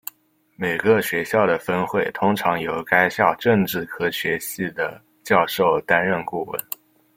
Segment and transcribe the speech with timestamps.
[0.55, 6.59] 每个学校的分会通常由该校政治科学系的教授担任顾问。